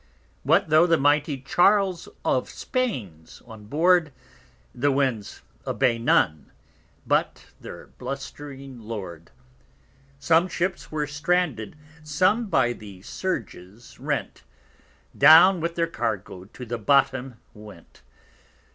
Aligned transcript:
What 0.41 0.69
tho' 0.69 0.87
the 0.87 0.95
mighty_ 0.97 1.45
Charles 1.45 2.07
of 2.25 2.49
Spain_'s 2.49 3.47
on 3.47 3.65
board, 3.67 4.11
The 4.73 4.91
Winds 4.91 5.43
obey 5.67 5.99
none 5.99 6.51
but 7.05 7.45
their 7.61 7.85
blust'ring 7.99 8.79
Lord. 8.79 9.29
60 10.15 10.15
Some 10.17 10.47
Ships 10.47 10.91
were 10.91 11.05
stranded, 11.05 11.75
some 12.01 12.47
by 12.47 12.73
Surges 13.03 13.99
rent, 13.99 14.41
Down 15.15 15.61
with 15.61 15.75
their 15.75 15.85
Cargo 15.85 16.45
to 16.45 16.65
the 16.65 16.79
bottom 16.79 17.35
went. 17.53 18.01